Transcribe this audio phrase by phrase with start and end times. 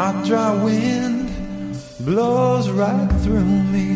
[0.00, 1.28] Hot, dry wind
[2.00, 3.88] blows right through me.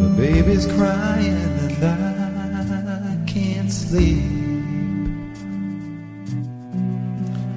[0.00, 4.22] The baby's crying and I can't sleep.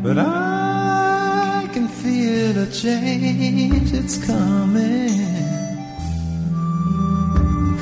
[0.02, 5.36] But I can feel a change, it's coming.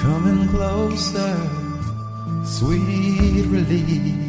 [0.03, 1.36] Coming closer,
[2.43, 4.28] sweet release.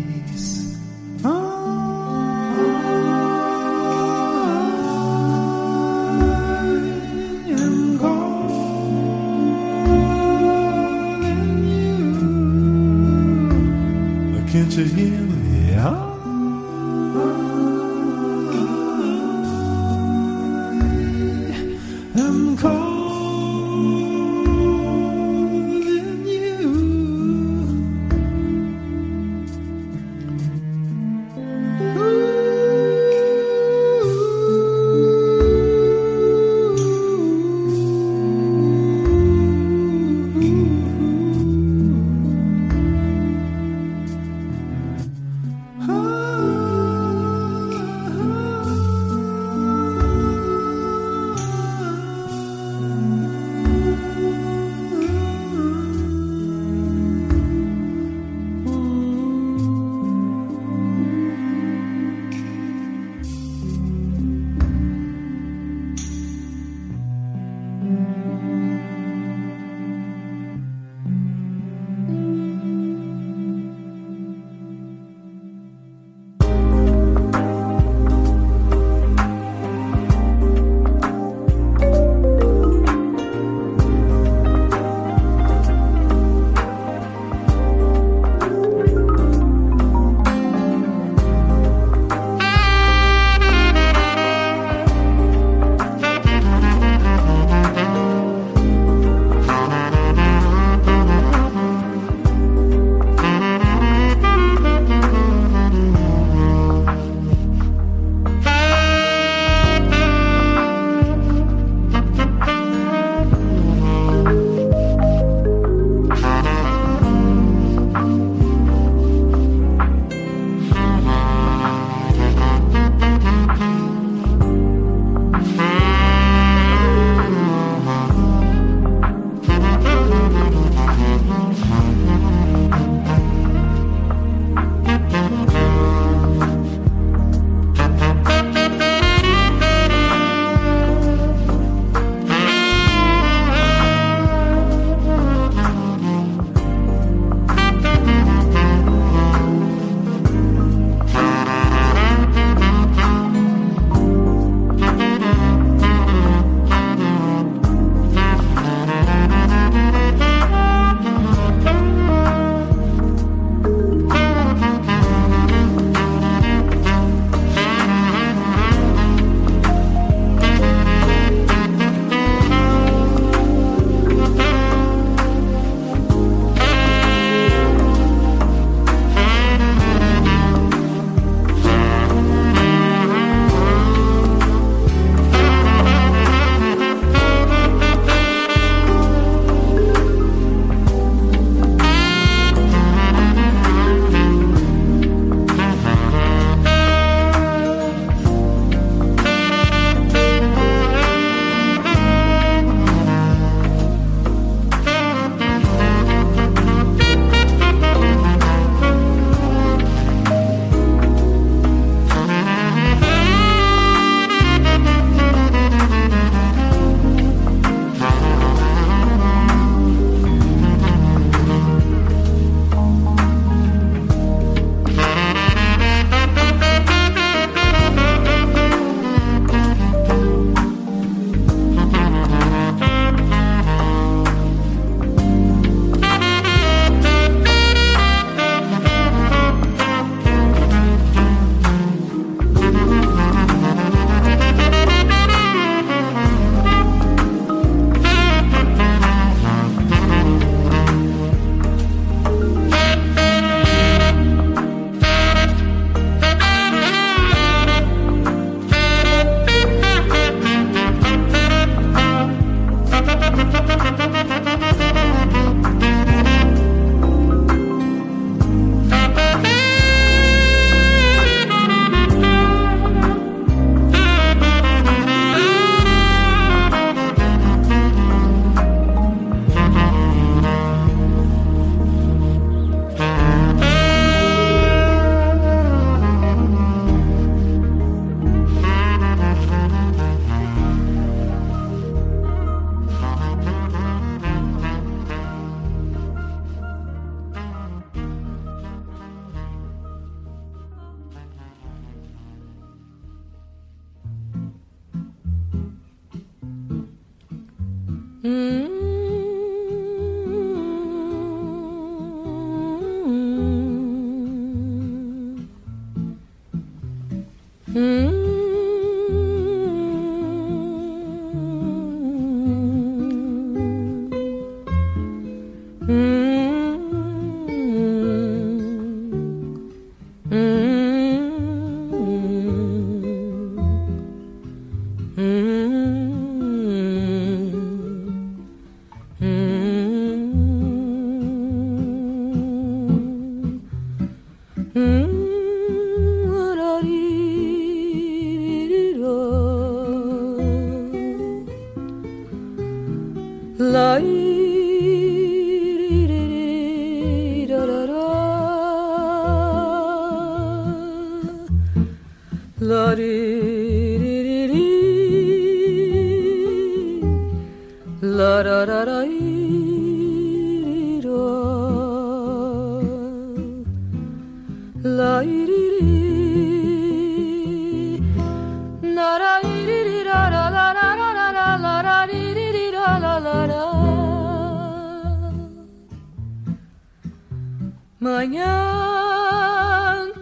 [388.01, 388.49] Manhã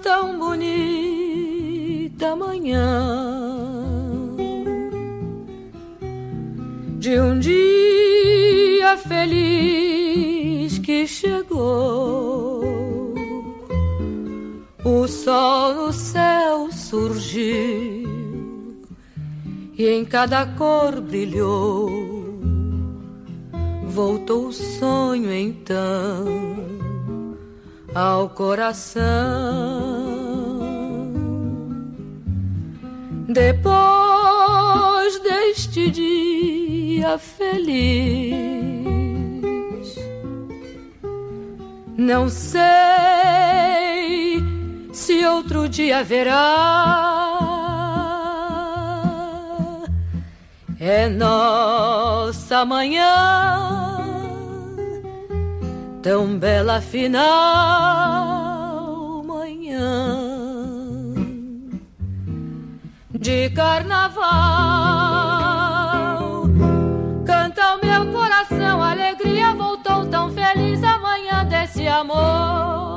[0.02, 3.54] tão bonita, manhã
[6.98, 12.64] de um dia feliz que chegou.
[14.84, 18.08] O sol no céu surgiu
[19.78, 21.88] e em cada cor brilhou.
[23.86, 26.67] Voltou o sonho então
[27.98, 29.02] ao coração.
[33.28, 38.38] Depois deste dia feliz,
[41.96, 42.62] não sei
[44.92, 46.54] se outro dia haverá.
[50.78, 53.77] É nossa manhã
[56.02, 57.22] tão bela final
[59.24, 60.34] manhã
[63.10, 64.28] de carnaval.
[67.26, 72.87] Canta o meu coração, alegria voltou tão feliz amanhã desse amor.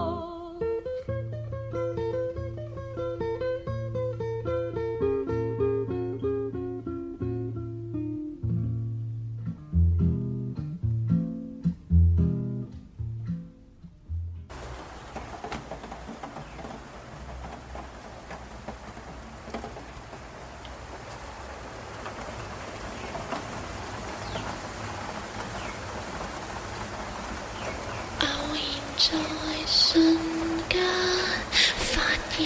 [29.09, 29.17] 在
[29.65, 30.15] 瞬
[30.69, 30.79] 间
[31.75, 32.45] 发现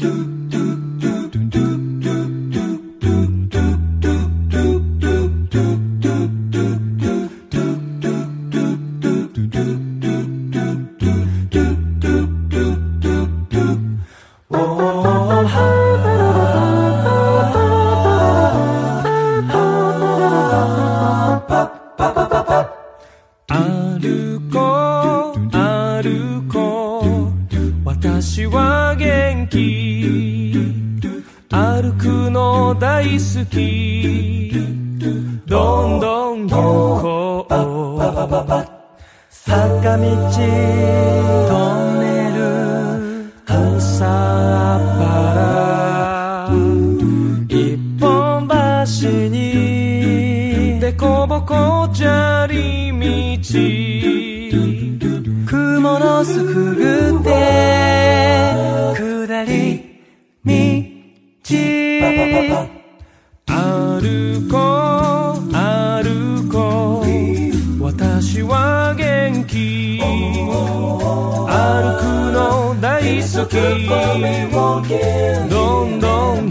[0.00, 0.39] do
[63.46, 64.56] 歩こ
[65.36, 70.06] う歩こう私は元気歩
[71.98, 73.56] くの大好き
[75.50, 76.50] どんどん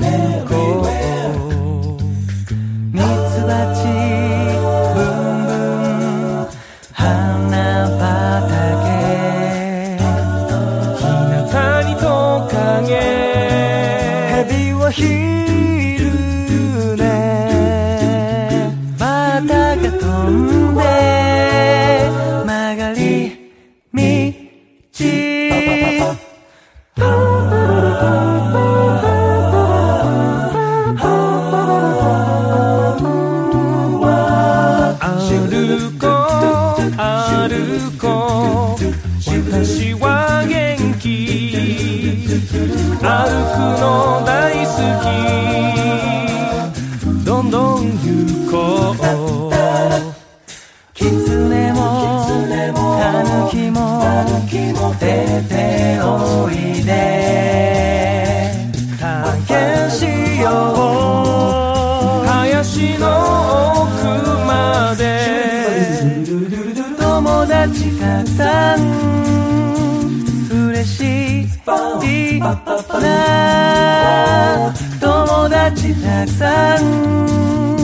[72.99, 77.78] な友達たくさん